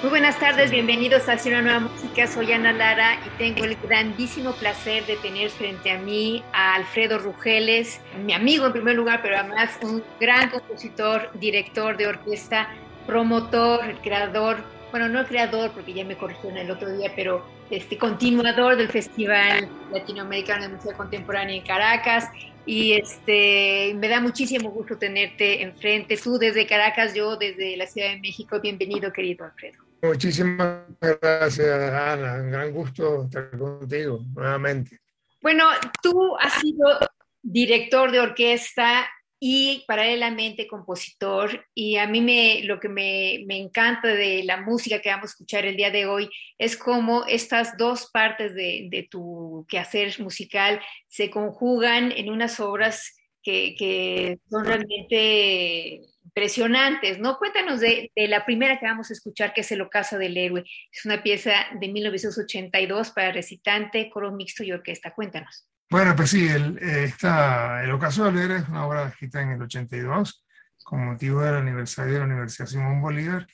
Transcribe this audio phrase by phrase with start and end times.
[0.00, 2.28] Muy buenas tardes, bienvenidos a Hacia una nueva música.
[2.28, 7.18] Soy Ana Lara y tengo el grandísimo placer de tener frente a mí a Alfredo
[7.18, 12.68] Rugeles, mi amigo en primer lugar, pero además un gran compositor, director de orquesta,
[13.08, 18.76] promotor, creador, bueno, no creador porque ya me corrigió el otro día, pero este continuador
[18.76, 22.30] del Festival Latinoamericano de Música Contemporánea en Caracas.
[22.64, 28.10] Y este, me da muchísimo gusto tenerte enfrente, tú desde Caracas, yo desde la Ciudad
[28.10, 28.60] de México.
[28.60, 29.87] Bienvenido, querido Alfredo.
[30.02, 32.34] Muchísimas gracias, Ana.
[32.42, 35.00] Un gran gusto estar contigo nuevamente.
[35.42, 35.64] Bueno,
[36.02, 36.98] tú has sido
[37.42, 39.08] director de orquesta
[39.40, 41.66] y paralelamente compositor.
[41.74, 45.32] Y a mí me, lo que me, me, encanta de la música que vamos a
[45.32, 50.80] escuchar el día de hoy es cómo estas dos partes de, de tu quehacer musical
[51.06, 56.00] se conjugan en unas obras que, que son realmente
[56.38, 57.36] impresionantes, ¿no?
[57.36, 60.64] Cuéntanos de, la primera que vamos a escuchar, que es El Ocaso del Héroe.
[60.92, 61.50] Es una pieza
[61.80, 65.12] de 1982 para recitante, coro mixto y orquesta.
[65.12, 65.68] Cuéntanos.
[65.90, 69.62] Bueno, pues sí, el, esta, el Ocaso del Héroe es una obra escrita en el
[69.62, 70.44] 82
[70.84, 73.46] con motivo del aniversario de la Universidad Simón Bolívar,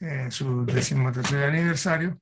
[0.00, 2.20] en su decimotercer aniversario,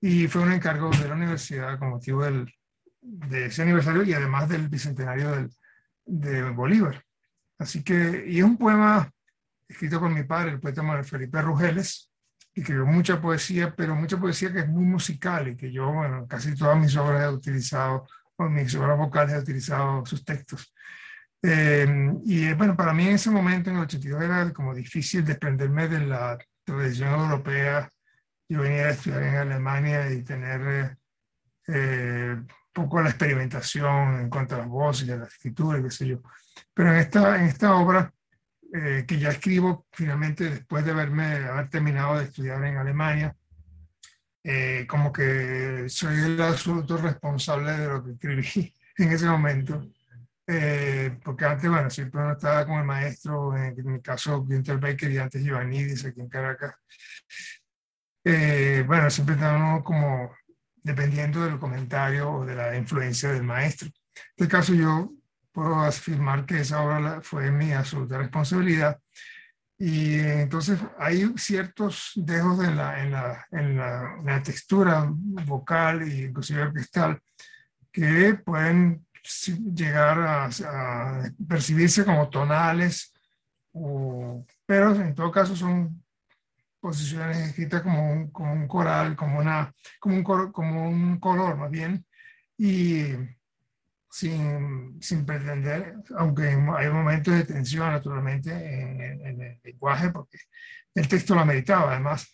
[0.00, 2.52] y fue un encargo de la universidad con motivo del,
[3.00, 5.50] de ese aniversario y además del bicentenario del,
[6.04, 7.02] de Bolívar.
[7.58, 9.10] Así que, y es un poema
[9.68, 12.10] escrito por mi padre, el poeta Manuel Felipe Rugeles,
[12.54, 16.26] y escribió mucha poesía, pero mucha poesía que es muy musical y que yo, bueno,
[16.26, 18.06] casi todas mis obras he utilizado,
[18.36, 20.72] o mis obras vocales he utilizado sus textos.
[21.42, 21.86] Eh,
[22.24, 26.06] y bueno, para mí en ese momento, en el 82, era como difícil desprenderme de
[26.06, 27.90] la tradición europea.
[28.48, 30.96] Yo venía a estudiar en Alemania y tener
[31.68, 32.36] eh,
[32.72, 36.22] poco la experimentación en cuanto a las voces y a la escritura, qué sé yo.
[36.72, 38.12] Pero en esta, en esta obra
[38.74, 43.36] eh, que ya escribo finalmente después de haberme, haber terminado de estudiar en Alemania,
[44.42, 49.88] eh, como que soy el absoluto responsable de lo que escribí en ese momento.
[50.48, 55.10] Eh, porque antes, bueno, siempre uno estaba con el maestro, en, mi caso Günther Baker
[55.10, 56.74] y antes Giovannidis aquí en Caracas.
[58.86, 60.32] bueno, siempre estaba como
[60.74, 63.88] dependiendo del comentario o de la influencia del maestro.
[63.88, 65.12] En este caso yo
[65.56, 69.00] puedo afirmar que esa obra fue mi absoluta responsabilidad.
[69.78, 73.76] Y entonces hay ciertos dejos en la, en la, en
[74.26, 77.18] la, textura vocal e inclusive orquestal
[77.90, 79.06] que pueden
[79.74, 83.14] llegar a, percibirse como tonales,
[83.72, 86.04] o, pero en todo caso son
[86.80, 91.70] posiciones escritas como un, como un coral, como, una, como, un, como un color más
[91.70, 92.04] bien,
[92.58, 93.14] y
[94.16, 100.38] sin, sin pretender, aunque hay momentos de tensión naturalmente en, el lenguaje, porque
[100.94, 101.92] el texto lo ameritaba.
[101.92, 102.32] Además,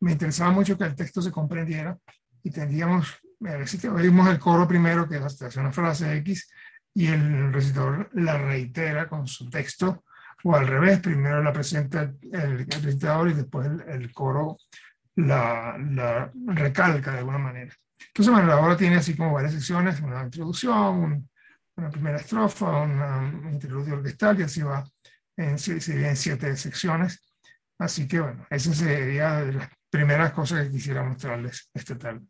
[0.00, 1.96] me interesaba mucho que el texto se comprendiera
[2.42, 3.18] y tendríamos,
[3.94, 6.50] oímos el coro primero, que es una frase X,
[6.92, 10.04] y el recitador la reitera con su texto,
[10.44, 14.58] o al revés, primero la presenta el, recitador y después el, coro
[15.16, 17.74] la, la recalca de alguna manera.
[18.08, 21.28] Entonces, bueno, la obra tiene así como varias secciones, una introducción,
[21.76, 24.84] una primera estrofa, un interludio orquestal y así va
[25.36, 27.20] en, en siete secciones.
[27.78, 32.20] Así que bueno, esa sería de las primeras cosas que quisiera mostrarles esta tarde.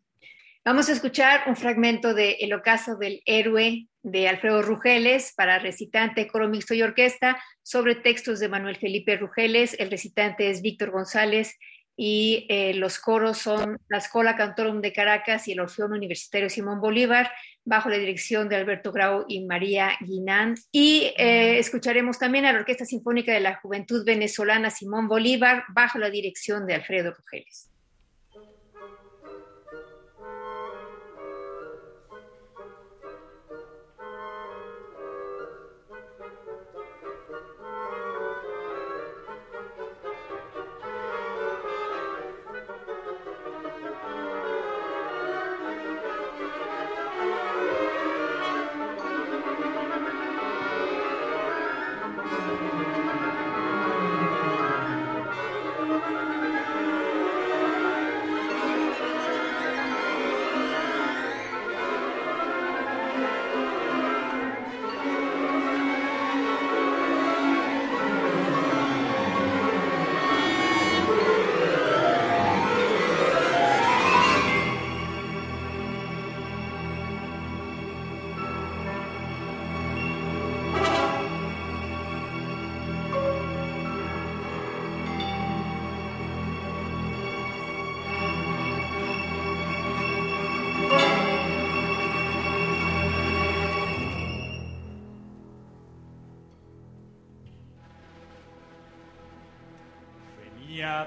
[0.65, 6.27] Vamos a escuchar un fragmento de El ocaso del héroe de Alfredo Rugeles para recitante,
[6.27, 9.75] coro mixto y orquesta sobre textos de Manuel Felipe Rugeles.
[9.77, 11.57] El recitante es Víctor González
[11.95, 16.81] y eh, los coros son la Escola Cantorum de Caracas y el Orfeón Universitario Simón
[16.81, 17.31] Bolívar.
[17.65, 20.55] bajo la dirección de Alberto Grau y María Guinán.
[20.73, 25.97] Y eh, escucharemos también a la Orquesta Sinfónica de la Juventud Venezolana Simón Bolívar, bajo
[25.97, 27.72] la dirección de Alfredo Rugeles.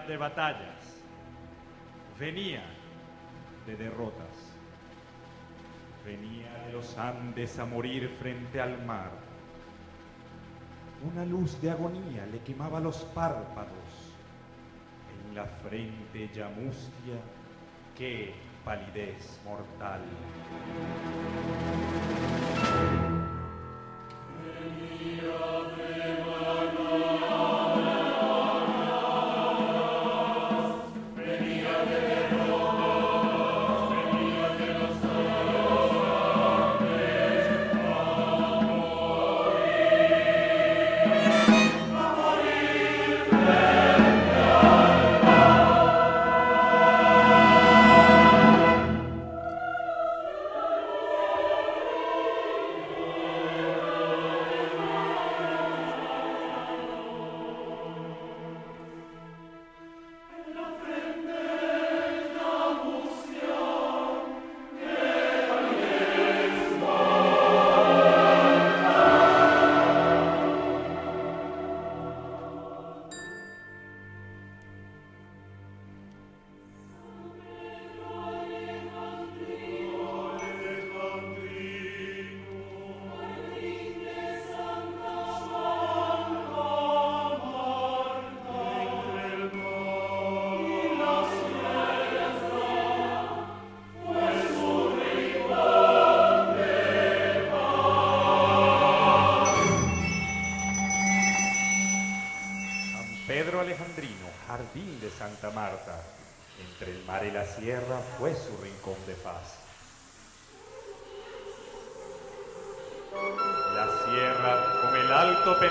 [0.04, 1.02] De batallas,
[2.18, 2.62] venía
[3.66, 4.52] de derrotas,
[6.04, 9.10] venía de los Andes a morir frente al mar.
[11.02, 14.12] Una luz de agonía le quemaba los párpados,
[15.28, 17.20] en la frente ya mustia,
[17.96, 18.34] qué
[18.64, 20.02] palidez mortal.
[25.26, 25.55] fue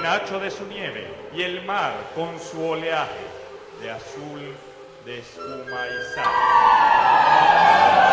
[0.06, 3.26] penacho de su nieve y el mar con su oleaje
[3.82, 4.56] de azul,
[5.04, 8.05] de espuma y sal.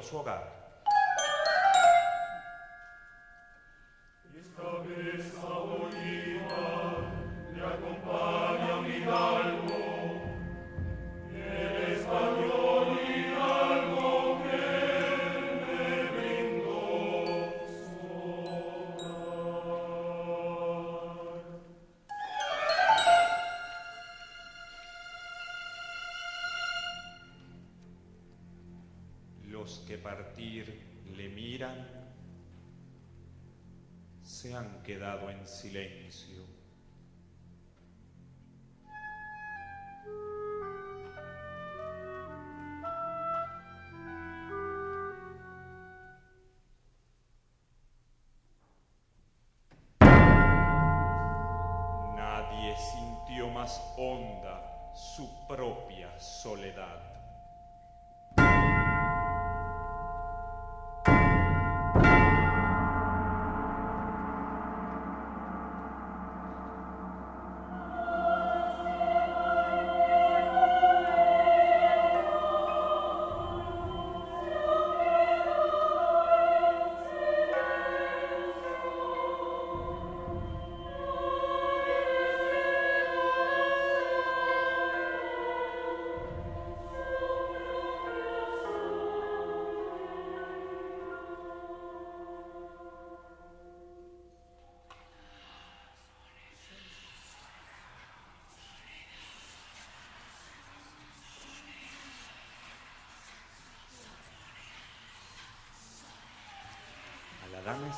[0.00, 0.59] Que le
[31.16, 31.86] le miran,
[34.22, 35.89] se han quedado en silencio.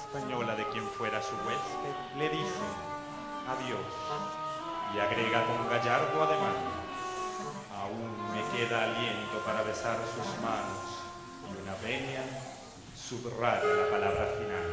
[0.02, 2.66] Española de quien fuera su huésped le dice
[3.49, 3.80] adiós
[4.94, 6.56] y agrega con gallardo ademán,
[7.80, 11.00] aún me queda aliento para besar sus manos
[11.49, 12.23] y una venia
[12.94, 14.68] subraya la palabra final.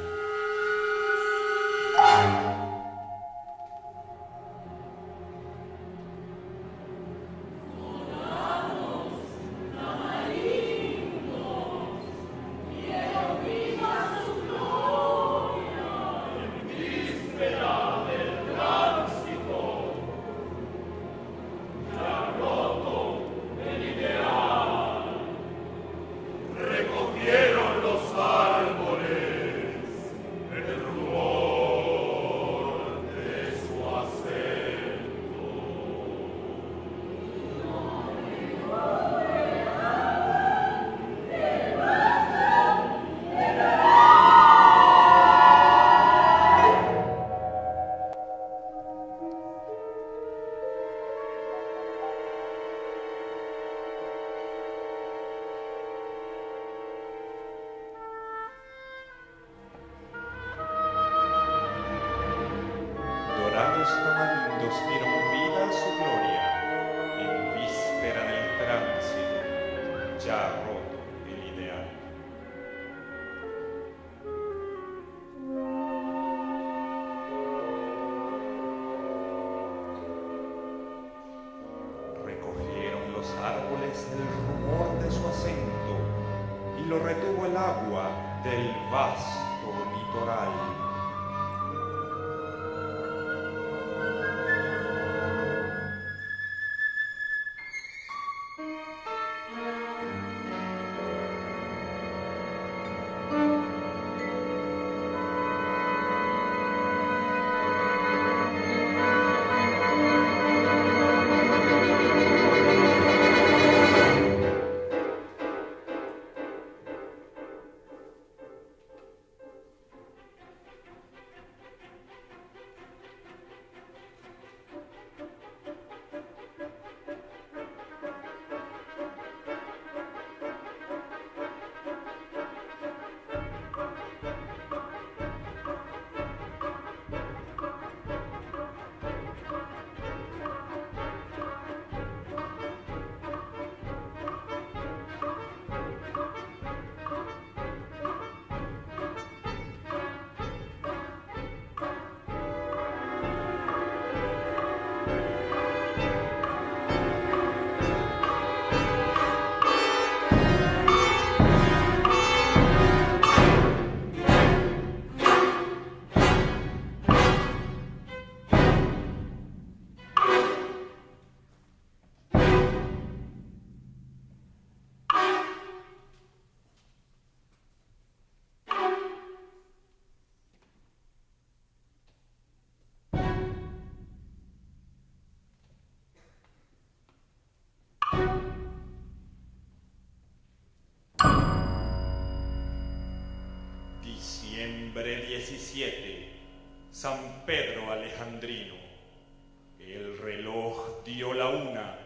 [199.79, 201.97] El reloj dio la una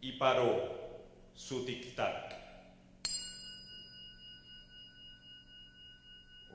[0.00, 1.00] y paró
[1.32, 2.34] su tic-tac.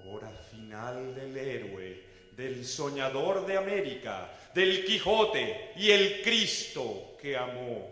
[0.05, 2.03] Hora final del héroe,
[2.35, 7.87] del soñador de América, del Quijote y el Cristo que amó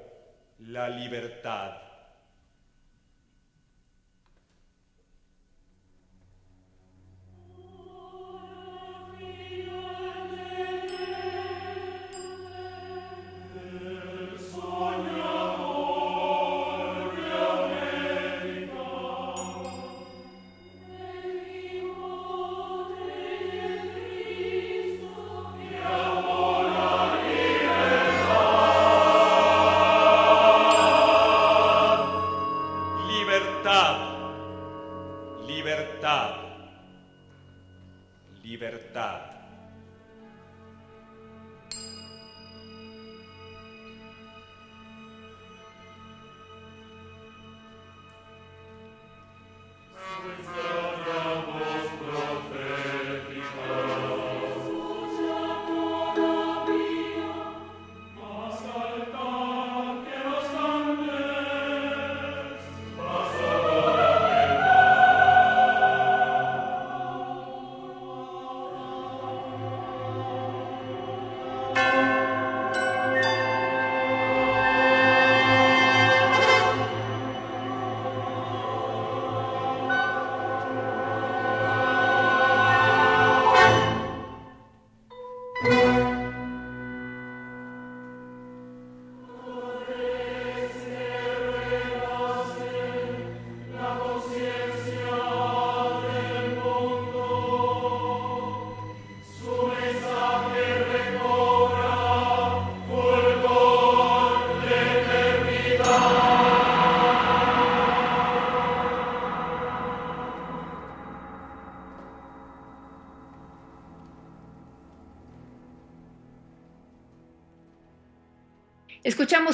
[0.59, 1.84] la libertad.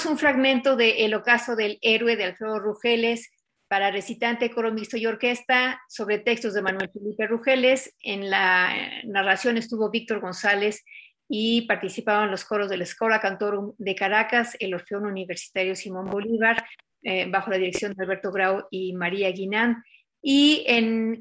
[0.02, 3.30] Escuchamos un fragmento de El ocaso del héroe de Alfredo Rugeles
[3.68, 7.96] para recitante, coro mixto y orquesta sobre textos de Manuel Felipe Rugeles.
[8.02, 8.74] En la
[9.06, 10.84] narración estuvo Víctor González
[11.30, 16.66] y participaban los coros de la Escola Cantorum de Caracas, el Orfeón Universitario Simón Bolívar,
[17.04, 19.84] eh, bajo la dirección de Alberto Grau y María Guinán,
[20.20, 20.66] y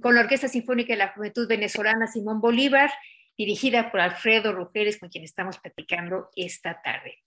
[0.00, 2.90] con la Orquesta Sinfónica de la Juventud Venezolana Simón Bolívar,
[3.36, 7.18] dirigida por Alfredo Rugeles, con quien estamos platicando esta tarde.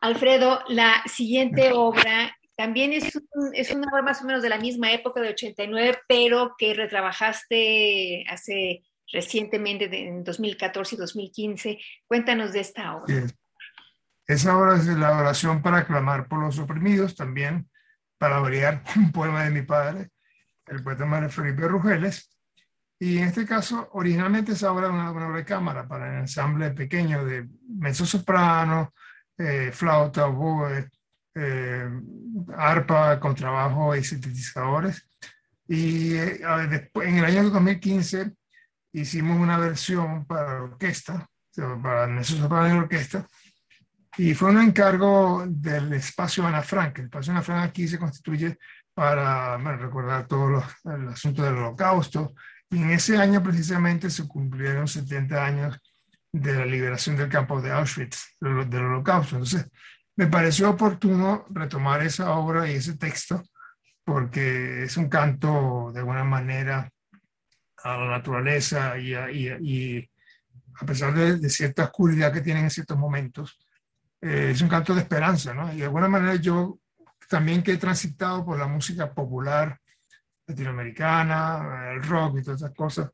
[0.00, 3.18] Alfredo, la siguiente obra también es,
[3.52, 8.24] es, una obra más o menos de la misma época de 89, pero que retrabajaste
[8.28, 8.82] hace
[9.12, 11.78] recientemente, en 2014 y 2015.
[12.06, 13.26] Cuéntanos de esta obra.
[14.26, 17.68] Esa obra es de la oración para clamar por los oprimidos, también
[18.18, 20.10] para variar un poema de mi padre,
[20.66, 22.30] el poeta Manuel Felipe Rugeles.
[22.98, 26.70] Y en este caso, originalmente esa obra era una, obra de cámara para el ensamble
[26.70, 28.94] pequeño de mezzo soprano,
[29.38, 30.88] eh, flauta, oboe,
[31.34, 31.88] eh,
[32.56, 35.08] arpa, contrabajo y sintetizadores.
[35.68, 38.32] Y eh, en el año 2015
[38.92, 41.28] hicimos una versión para orquesta,
[41.82, 43.26] para nosotros para la orquesta,
[44.18, 46.98] y fue un encargo del espacio Ana Frank.
[46.98, 48.58] El espacio Ana Frank aquí se constituye
[48.94, 52.34] para recordar todo el asunto del holocausto.
[52.70, 55.78] Y en ese año precisamente se cumplieron 70 años
[56.40, 59.36] de la liberación del campo de Auschwitz, del, holocausto.
[59.36, 59.68] Entonces,
[60.16, 63.42] me pareció oportuno retomar esa obra y ese texto
[64.04, 66.90] porque es un canto de alguna manera
[67.82, 73.58] a la naturaleza y, a, pesar de, cierta oscuridad que tienen en ciertos momentos,
[74.20, 75.72] eh, es un canto de esperanza, ¿no?
[75.72, 76.78] Y de alguna manera yo
[77.28, 79.78] también que he transitado por la música popular
[80.46, 83.10] latinoamericana, el rock y todas esas cosas,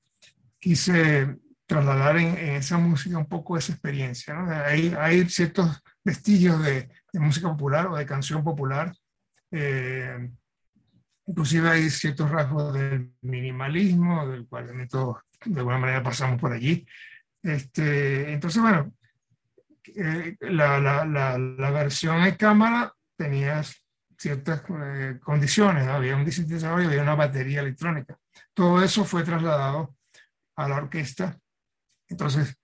[0.59, 1.39] quise
[1.73, 4.35] trasladar en, esa música un poco esa experiencia.
[4.35, 4.51] ¿no?
[4.51, 8.95] Hay, hay ciertos vestigios de, de, música popular o de canción popular.
[9.51, 10.31] Eh,
[11.27, 16.87] inclusive hay ciertos rasgos del minimalismo, del cual todos de alguna manera pasamos por allí.
[17.43, 18.93] Este, entonces, bueno,
[19.97, 23.63] eh, la, la, la, la, versión en cámara tenía
[24.19, 28.17] ciertas eh, condiciones, había un sintetizador y había una batería electrónica.
[28.53, 29.97] Todo eso fue trasladado
[30.57, 31.39] a la orquesta
[32.13, 32.57] entonces,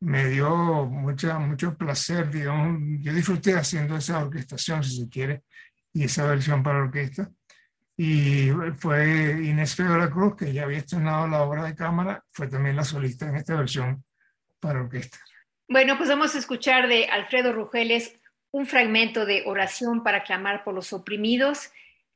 [0.00, 5.44] me dio mucha, mucho placer, digamos, yo disfruté haciendo esa orquestación, si se quiere,
[5.92, 7.30] y esa versión para orquesta.
[7.96, 12.76] Y fue Inés Fedora Cruz, que ya había estrenado la obra de cámara, fue también
[12.76, 14.04] la solista en esta versión
[14.58, 15.18] para orquesta.
[15.68, 18.18] Bueno, pues vamos a escuchar de Alfredo Rugeles
[18.50, 21.70] un fragmento de Oración para clamar por los oprimidos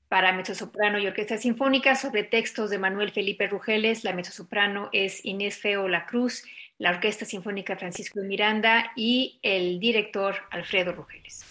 [0.09, 4.05] para mezzosoprano y orquesta sinfónica sobre textos de Manuel Felipe Rugeles.
[4.05, 6.45] La mezzosoprano es Inés Feo La Cruz,
[6.79, 11.45] la Orquesta Sinfónica Francisco Miranda y el director Alfredo Rugeles.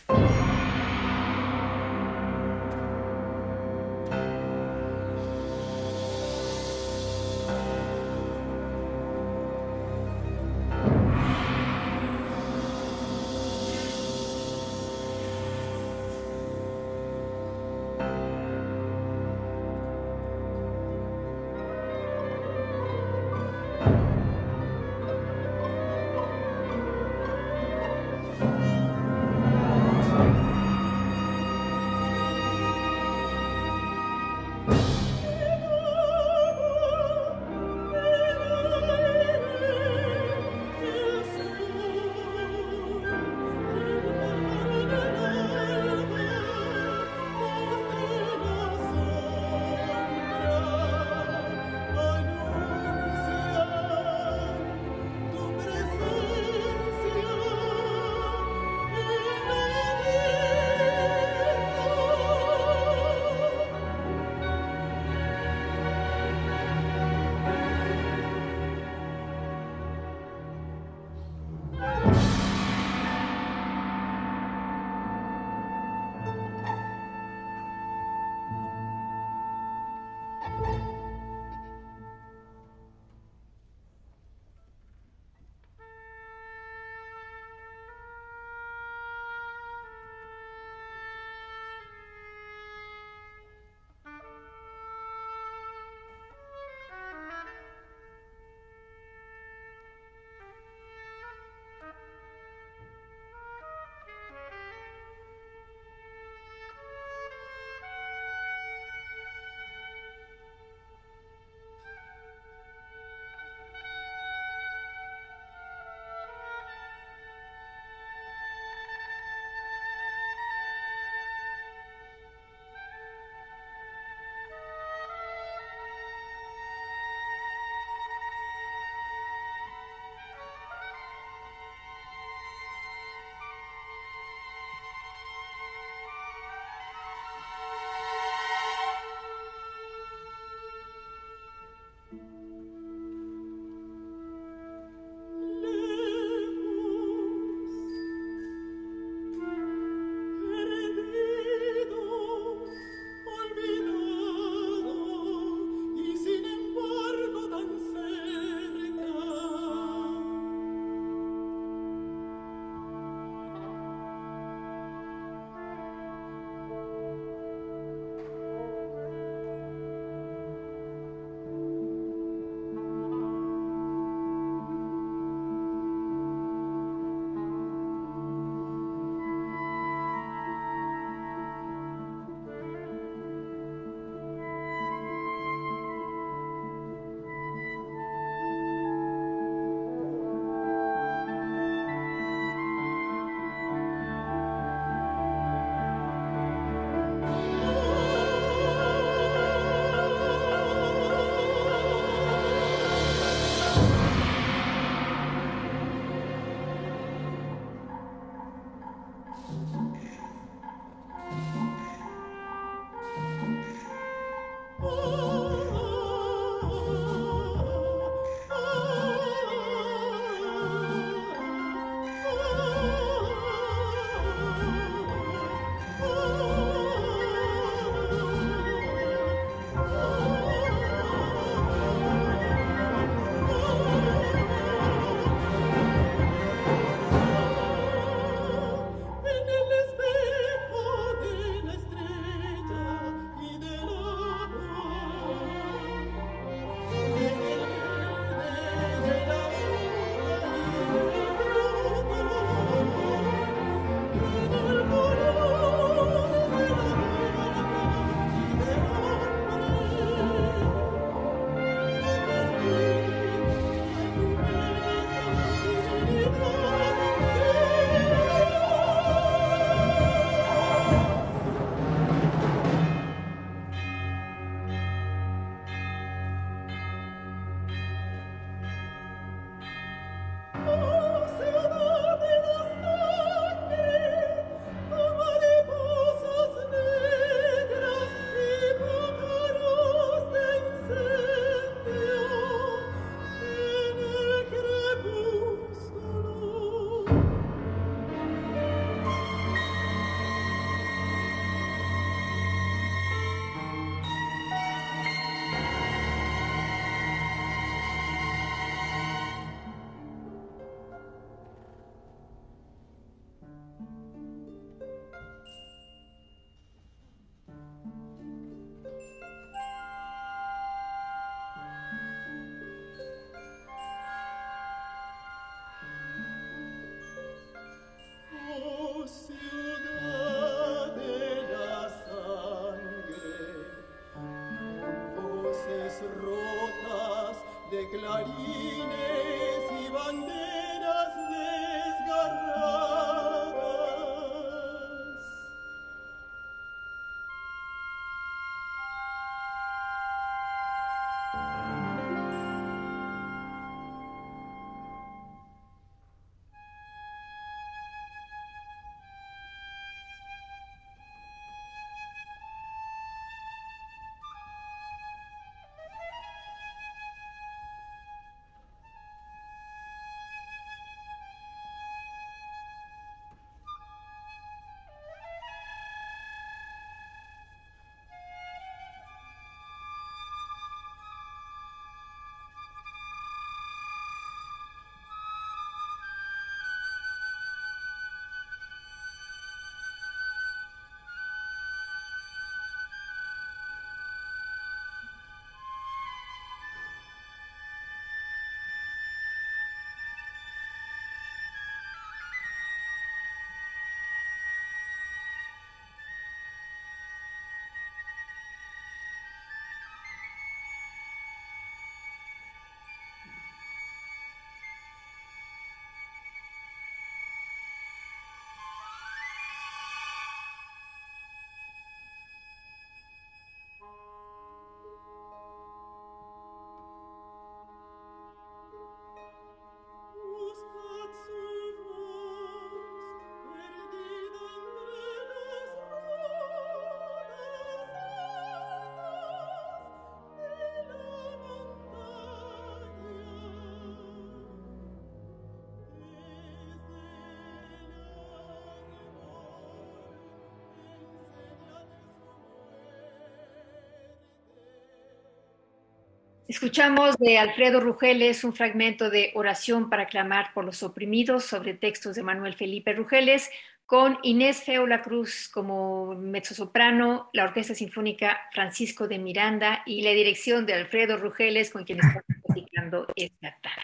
[456.48, 462.16] Escuchamos de Alfredo Rugeles un fragmento de Oración para clamar por los oprimidos sobre textos
[462.16, 463.50] de Manuel Felipe Rugeles,
[463.86, 470.66] con Inés Feola Cruz como mezzosoprano, la Orquesta Sinfónica Francisco de Miranda y la dirección
[470.66, 473.84] de Alfredo Rugeles, con quien estamos platicando esta tarde.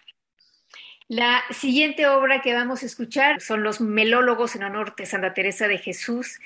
[1.10, 5.68] La siguiente obra que vamos a escuchar son los melólogos en honor de Santa Teresa
[5.68, 6.40] de Jesús,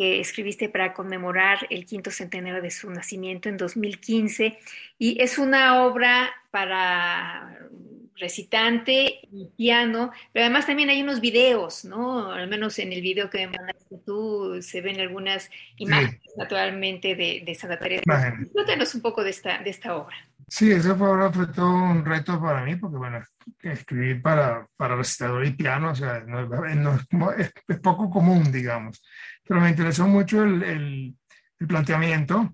[0.00, 4.58] que escribiste para conmemorar el quinto centenario de su nacimiento en 2015.
[4.98, 7.58] Y es una obra para
[8.16, 12.32] recitante y piano, pero además también hay unos videos, ¿no?
[12.32, 17.42] Al menos en el video que me mandaste tú se ven algunas imágenes naturalmente de,
[17.44, 18.34] de Santa Teresa.
[18.54, 20.16] Cuéntanos un poco de esta, de esta obra.
[20.50, 23.22] Sí, esa obra fue todo un reto para mí, porque bueno,
[23.62, 29.00] escribir para, para recitador y piano, o sea, no, es, es, poco común, digamos.
[29.46, 31.16] Pero me interesó mucho el, el,
[31.60, 32.52] el planteamiento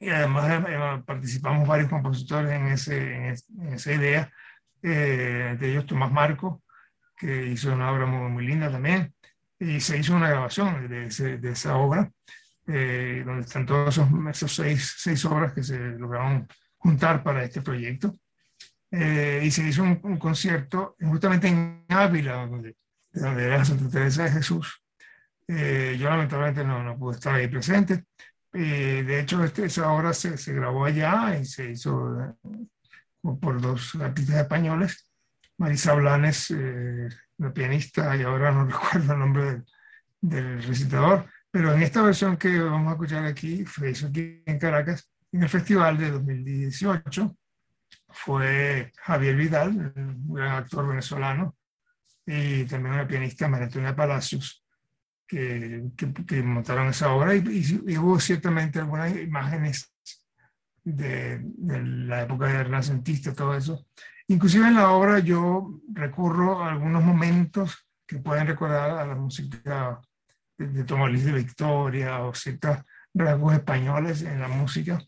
[0.00, 4.32] y además eh, eh, participamos varios compositores en, ese, en, esa idea,
[4.82, 6.64] eh, de ellos Tomás Marco,
[7.16, 9.14] que hizo una obra muy, muy linda también,
[9.60, 12.10] y se hizo una grabación de, ese, de esa obra,
[12.66, 13.98] donde están todas
[14.30, 16.48] esos, seis, seis obras que se lograron
[16.80, 18.16] juntar para este proyecto.
[18.90, 22.76] Eh, y se hizo un, concierto justamente en Ávila, donde,
[23.12, 24.82] donde era Santa Teresa de Jesús.
[25.46, 28.04] Eh, yo lamentablemente no, no, pude estar ahí presente.
[28.52, 32.36] Eh, de hecho, este, esa obra se, se, grabó allá y se hizo
[33.22, 35.06] por dos artistas españoles.
[35.58, 36.52] Marisa Blanes,
[37.36, 39.64] la pianista, y ahora no recuerdo el nombre del,
[40.20, 44.58] del recitador, pero en esta versión que vamos a escuchar aquí, se hizo aquí en
[44.58, 47.36] Caracas, en el festival de 2018
[48.08, 51.56] fue Javier Vidal, un gran actor venezolano,
[52.26, 54.64] y también una pianista, María Antonia Palacios,
[55.26, 55.84] que,
[56.26, 59.92] que, montaron esa obra y, hubo ciertamente algunas imágenes
[60.82, 63.86] de, de, la época de renacentista, todo eso.
[64.26, 70.00] Inclusive en la obra yo recurro a algunos momentos que pueden recordar a la música
[70.58, 72.78] de, de Tomás de Victoria o ciertos
[73.14, 75.00] rasgos españoles en la música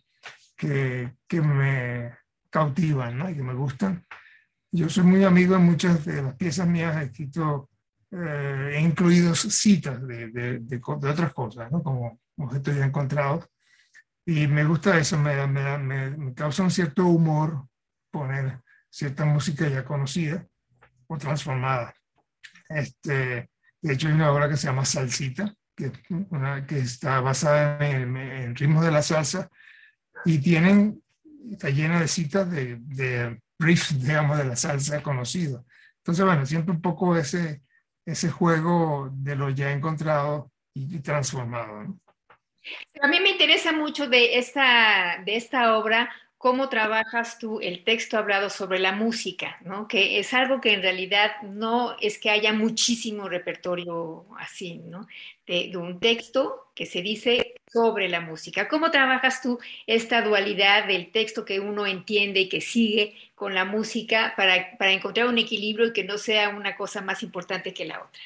[0.62, 2.16] que, que me
[2.48, 3.28] cautivan ¿no?
[3.28, 4.06] y que me gustan.
[4.70, 7.68] Yo soy muy amigo de muchas de las piezas mías, he escrito,
[8.12, 11.82] eh, he incluido citas de, de, de, otras cosas, ¿no?
[11.82, 13.44] como objetos ya encontrados.
[14.24, 17.66] Y me gusta eso, me, me, me, causa un cierto humor
[18.12, 20.46] poner cierta música ya conocida
[21.08, 21.92] o transformada.
[22.68, 25.90] Este, de hecho, hay una obra que se llama Salsita, que,
[26.30, 29.50] una, que está basada en, en ritmos de la salsa
[30.24, 31.02] y tienen,
[31.50, 35.64] está llena de citas de, de riffs, digamos, de la salsa conocido.
[35.98, 37.62] Entonces, bueno, siempre un poco ese,
[38.04, 41.96] ese juego de lo ya encontrado y, transformado.
[43.00, 46.10] A mí me interesa mucho de esta, de esta obra
[46.42, 49.86] cómo trabajas tú el texto hablado sobre la música, ¿no?
[49.86, 55.06] Que es algo que en realidad no es que haya muchísimo repertorio así, ¿no?
[55.46, 58.66] De, un texto que se dice sobre la música.
[58.66, 63.64] ¿Cómo trabajas tú esta dualidad del texto que uno entiende y que sigue con la
[63.64, 67.84] música para, para encontrar un equilibrio y que no sea una cosa más importante que
[67.84, 68.22] la otra?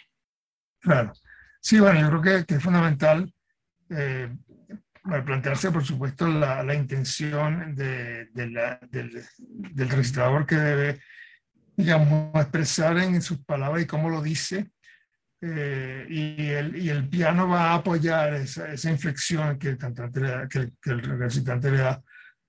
[0.79, 1.13] Claro.
[1.61, 3.31] Sí, bueno, yo creo que, es fundamental
[3.91, 4.31] eh,
[5.25, 11.01] plantearse, por supuesto, la, la intención de, de la, del, del, recitador que debe,
[11.77, 14.71] digamos, expresar en sus palabras y cómo lo dice.
[15.41, 20.21] Eh, y, el, y, el, piano va a apoyar esa, esa inflexión que el, cantante
[20.21, 22.03] da, que, que, el recitante le da.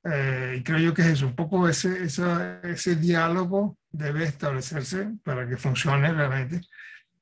[0.03, 5.09] Eh, y creo yo que es eso, un poco ese, esa, ese diálogo debe establecerse
[5.23, 6.61] para que funcione realmente.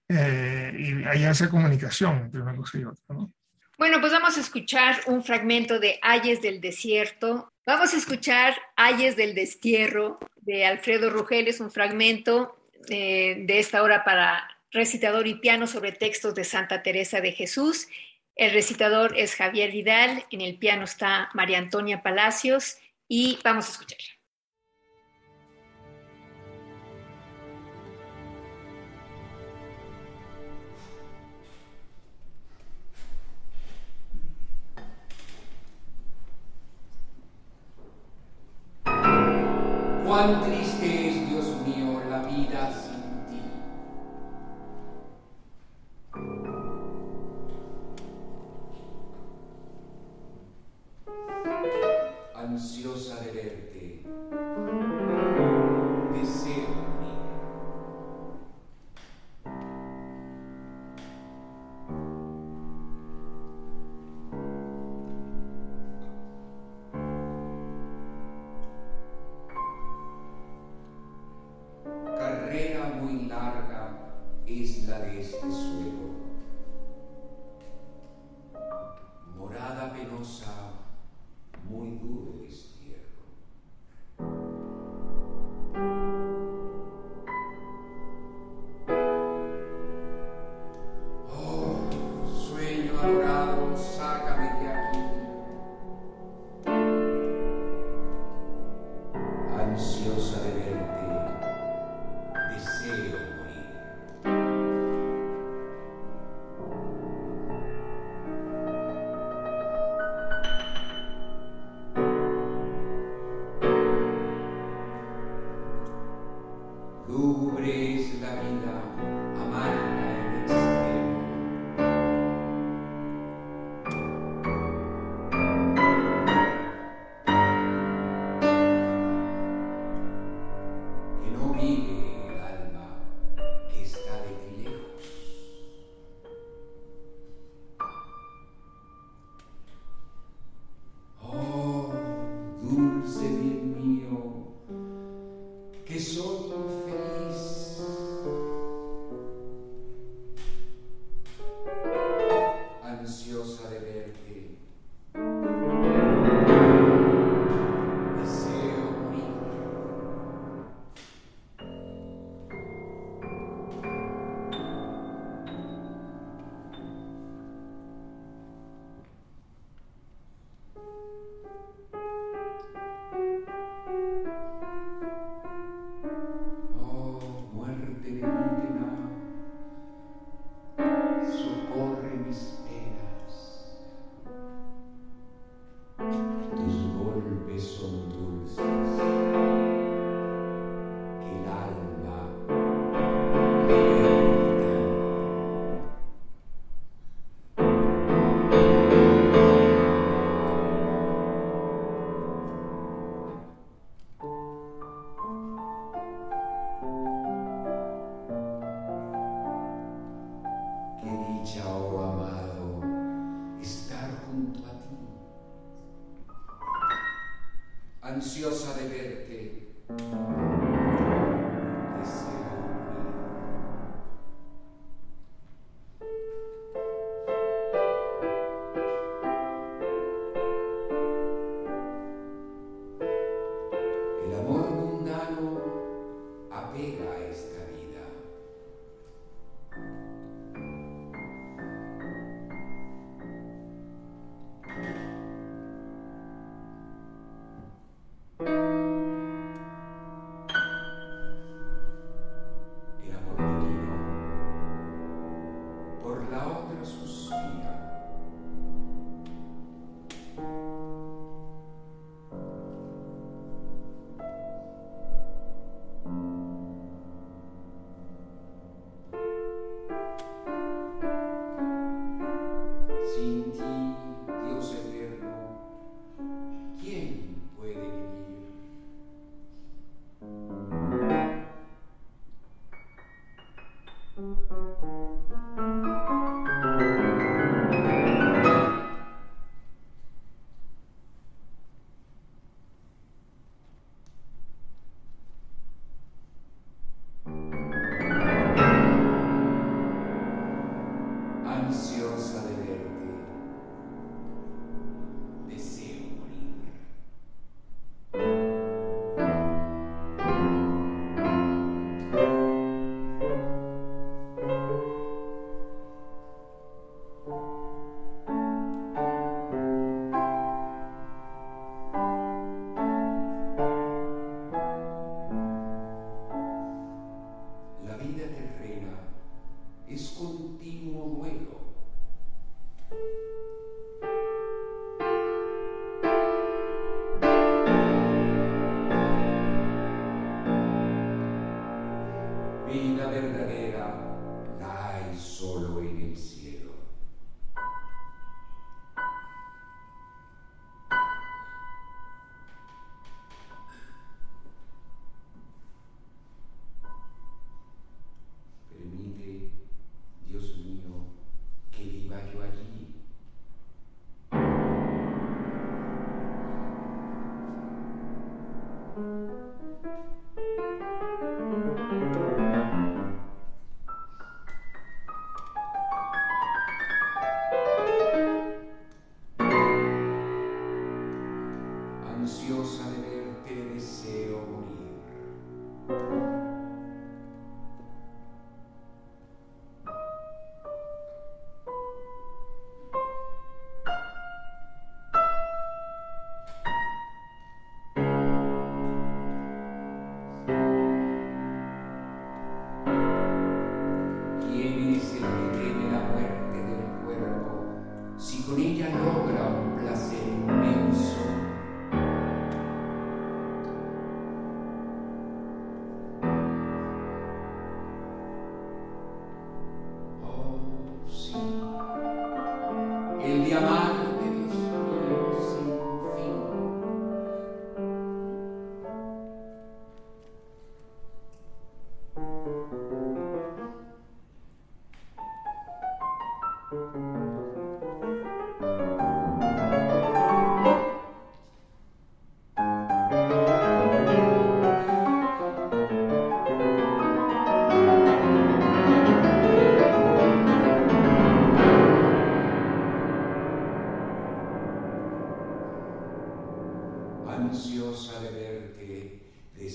[0.08, 3.04] Eh, y haya esa comunicación entre una cosa y otra.
[3.10, 3.34] ¿no?
[3.78, 7.52] Bueno, pues vamos a escuchar un fragmento de Ayes del Desierto.
[7.66, 12.56] Vamos a escuchar Ayes del Destierro de Alfredo Rugeles, un fragmento
[12.90, 17.90] eh, de esta obra para recitador y piano sobre textos de Santa Teresa de Jesús.
[18.38, 22.78] El recitador es Javier Vidal, en el piano está María Antonia Palacios
[23.10, 24.16] y vamos a escucharla.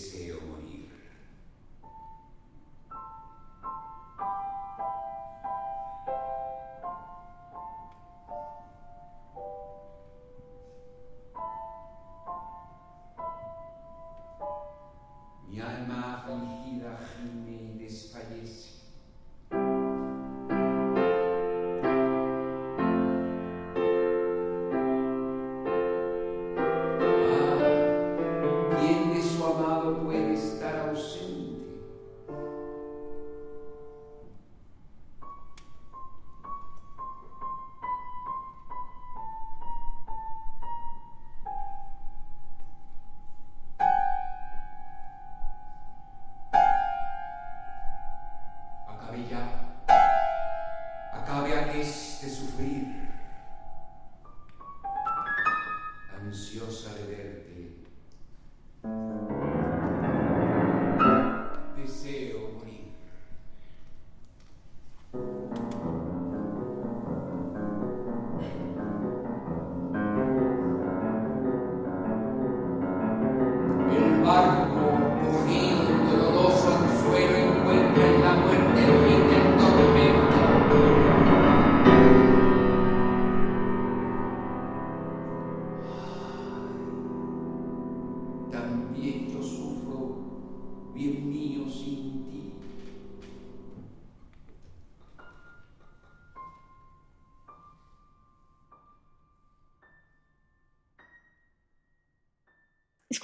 [0.01, 0.70] Deseo morir.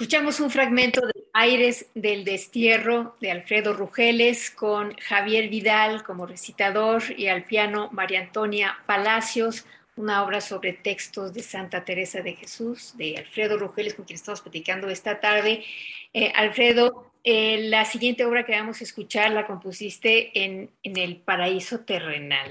[0.07, 7.03] Escuchamos un fragmento de Aires del Destierro de Alfredo Rugeles con Javier Vidal como recitador
[7.17, 9.65] y al piano María Antonia Palacios,
[9.97, 14.39] una obra sobre textos de Santa Teresa de Jesús de Alfredo Rugeles con quien estamos
[14.39, 15.65] platicando esta tarde.
[16.13, 21.17] Eh, Alfredo, eh, la siguiente obra que vamos a escuchar la compusiste en, en el
[21.17, 22.49] paraíso terrenal.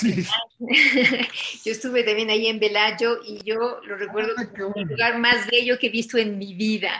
[0.00, 0.24] Sí,
[1.64, 4.90] yo estuve también ahí en Velayo y yo lo recuerdo Ah, como el bueno.
[4.92, 6.90] lugar más bello que he visto en mi vida.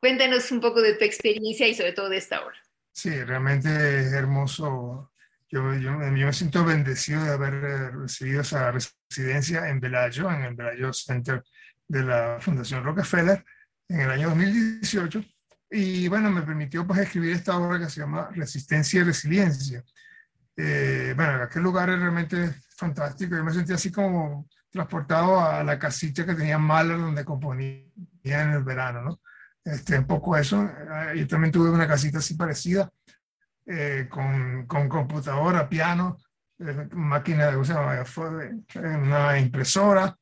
[0.00, 2.56] Cuéntanos un poco de tu experiencia y sobre todo de esta obra.
[2.92, 3.68] sí, realmente
[4.00, 5.12] es hermoso.
[5.48, 10.42] Yo, yo, yo me siento bendecido de haber eh, recibido esa residencia en Velayo, en
[10.42, 11.42] el Velayo Center
[11.88, 13.44] de la Fundación Rockefeller,
[13.88, 15.24] en el año 2018.
[15.72, 19.84] Y bueno, me permitió pues escribir esta obra que se llama Resistencia y Resiliencia.
[20.62, 23.34] Eh, bueno, aquel lugar es realmente fantástico.
[23.34, 27.82] Yo me sentí así como transportado a la casita que tenía Mahler donde componía
[28.24, 29.20] en el verano, ¿no?
[29.64, 30.62] Este, un poco eso.
[30.64, 32.90] Eh, Yo también tuve una casita así parecida,
[33.66, 36.18] eh, con, con computadora, piano,
[36.58, 38.04] eh, máquina de ¿cómo se llama?
[38.04, 40.14] Fue, eh, una impresora,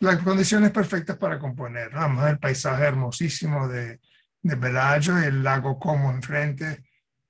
[0.00, 1.92] las condiciones perfectas para componer.
[1.92, 2.00] ¿no?
[2.00, 4.00] Además, el paisaje hermosísimo de,
[4.42, 6.84] de Bellagio, el lago Como enfrente,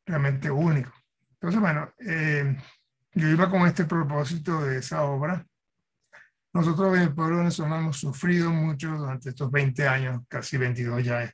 [0.04, 0.92] realmente único.
[1.40, 2.56] Entonces, bueno, eh,
[3.12, 5.44] yo iba con este propósito de esa obra.
[6.52, 11.30] Nosotros en el pueblo venezolano hemos sufrido mucho durante estos 20 años, casi 22 ya,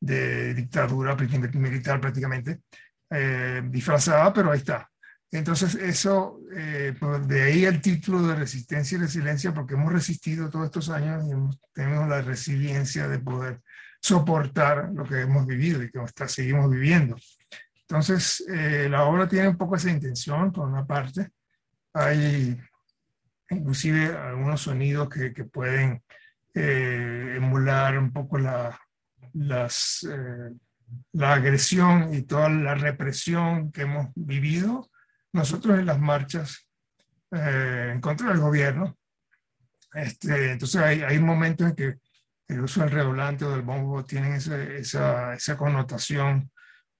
[0.00, 2.60] de dictadura militar prácticamente,
[3.10, 4.88] eh, disfrazada, pero ahí está.
[5.30, 10.48] Entonces, eso, eh, pues, de ahí el título de resistencia y resiliencia, porque hemos resistido
[10.50, 13.60] todos estos años y hemos, tenemos la resiliencia de poder
[14.00, 17.16] soportar lo que hemos vivido y que está, seguimos viviendo.
[17.88, 21.30] Entonces, eh, la obra tiene un poco esa intención, por una parte.
[21.94, 22.60] Hay
[23.50, 26.02] inclusive algunos sonidos que, que pueden
[26.54, 28.78] eh, emular un poco la,
[29.34, 30.52] las, eh,
[31.12, 34.90] la agresión y toda la represión que hemos vivido
[35.32, 36.68] nosotros en las marchas
[37.30, 38.96] eh, en contra del gobierno.
[39.92, 41.94] Este, entonces hay, hay momentos en que
[42.48, 46.50] el uso del redoblante o del bombo tienen ese, esa, esa connotación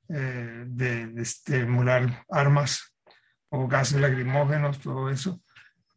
[0.08, 2.94] eh, de, de, de emular armas
[3.48, 5.40] o gases lacrimógenos, todo eso.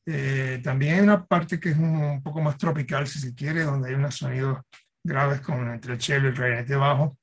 [0.05, 3.89] Eh, también hay una parte que es un, poco más tropical, si se quiere, donde
[3.89, 4.59] hay unos sonidos
[5.03, 7.17] graves con entre el cello y el clarinete bajo,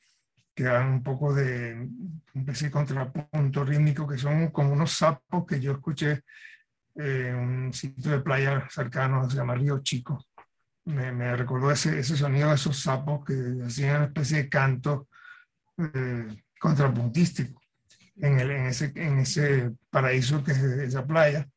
[0.55, 5.61] que dan un poco de un de contrapunto rítmico, que son como unos sapos que
[5.61, 6.23] yo escuché
[6.95, 10.25] en un sitio de playa cercano, se llama Río Chico.
[10.85, 13.35] Me, me recordó ese, ese, sonido de esos sapos que
[13.67, 15.09] hacían una especie de canto
[15.79, 17.61] eh, contrapuntístico
[18.17, 21.49] en, el, en, ese, en ese paraíso que es esa playa.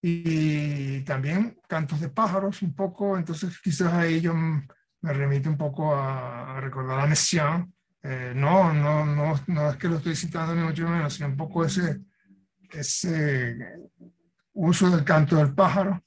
[0.00, 5.94] Y también cantos de pájaros un poco, entonces quizás ahí yo me remite un poco
[5.94, 7.72] a, recordar a Messiaen.
[8.02, 11.36] Eh, no, no, no, no es que lo estoy citando ni mucho menos, sino un
[11.36, 12.00] poco ese,
[12.70, 13.56] ese
[14.52, 16.02] uso del canto del pájaro.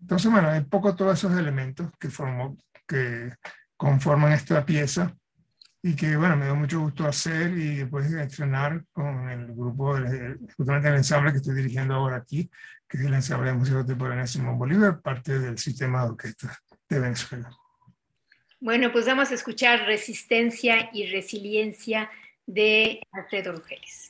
[0.00, 3.32] Entonces, bueno, hay poco todos esos elementos que, formó, que
[3.76, 5.16] conforman esta pieza
[5.82, 9.96] y que, bueno, me dio mucho gusto hacer y después estrenar con el grupo,
[10.56, 12.50] justamente el ensamble que estoy dirigiendo ahora aquí,
[12.86, 16.58] que es el ensamble de música contemporánea Simón Bolívar, parte del sistema de orquesta
[16.88, 17.50] de Venezuela.
[18.60, 22.10] Bueno, pues vamos a escuchar Resistencia y Resiliencia
[22.44, 24.09] de Alfredo Rugeles.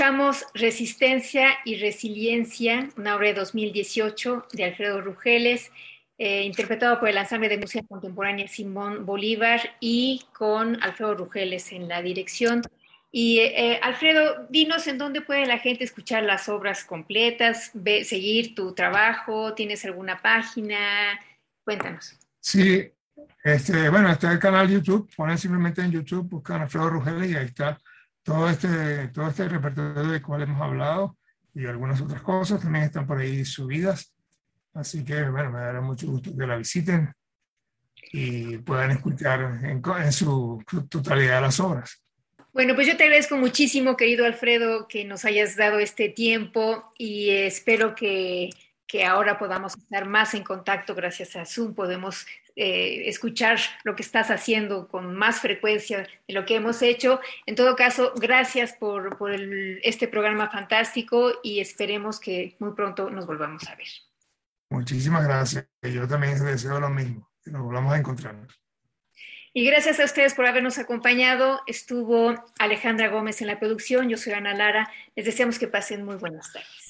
[0.00, 5.70] Escuchamos Resistencia y Resiliencia, una obra de 2018 de Alfredo Rugeles,
[6.16, 11.86] eh, interpretado por el ensamble de música contemporánea Simón Bolívar y con Alfredo Rugeles en
[11.86, 12.62] la dirección.
[13.12, 17.70] Y eh, Alfredo, dinos en dónde puede la gente escuchar las obras completas,
[18.04, 21.20] seguir tu trabajo, ¿tienes alguna página?
[21.62, 22.18] Cuéntanos.
[22.40, 22.90] Sí,
[23.44, 27.44] este, bueno, está el canal YouTube, ponen simplemente en YouTube, buscan Alfredo Rugeles y ahí
[27.44, 27.78] está
[28.22, 31.16] todo este, todo este repertorio del cual hemos hablado
[31.54, 34.14] y algunas otras cosas también están por ahí subidas.
[34.72, 37.12] Así que, bueno, me dará mucho gusto que la visiten
[38.12, 42.02] y puedan escuchar en, en su totalidad las obras.
[42.52, 47.30] Bueno, pues yo te agradezco muchísimo, querido Alfredo, que nos hayas dado este tiempo y
[47.30, 48.50] espero que,
[48.90, 52.26] que ahora podamos estar más en contacto gracias a Zoom, podemos
[52.56, 57.20] eh, escuchar lo que estás haciendo con más frecuencia de lo que hemos hecho.
[57.46, 63.26] En todo caso, gracias por, por este programa fantástico y esperemos que muy pronto nos
[63.26, 63.86] volvamos a ver.
[64.70, 65.66] Muchísimas gracias.
[65.82, 68.34] Yo también deseo lo mismo, que nos volvamos a encontrar.
[69.52, 71.60] Y gracias a ustedes por habernos acompañado.
[71.68, 74.90] Estuvo Alejandra Gómez en la producción, yo soy Ana Lara.
[75.14, 76.89] Les deseamos que pasen muy buenas tardes.